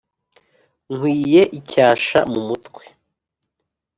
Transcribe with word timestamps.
Nkwiye 0.95 1.41
icyasha 1.59 2.19
mu 2.31 2.41
mutwe 2.47 2.83